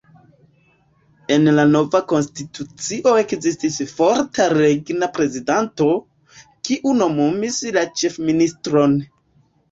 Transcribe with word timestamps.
En 1.33 1.43
la 1.57 1.63
nova 1.73 1.99
konstitucio 2.11 3.11
ekzistis 3.23 3.77
forta 3.99 4.47
regna 4.53 5.09
prezidanto, 5.17 5.87
kiu 6.69 6.95
nomumis 7.03 7.61
la 7.77 7.85
ĉefministron. 8.03 8.97